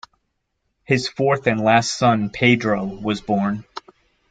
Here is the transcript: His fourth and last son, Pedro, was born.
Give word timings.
His 0.83 1.07
fourth 1.07 1.45
and 1.45 1.61
last 1.61 1.93
son, 1.95 2.31
Pedro, 2.31 2.85
was 2.85 3.21
born. 3.21 3.65